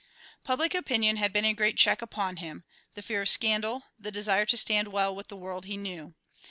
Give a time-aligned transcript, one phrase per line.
[0.43, 2.63] Public opinion had been a great check upon him,
[2.95, 6.15] the fear of scandal, the desire to stand well with the world he knew.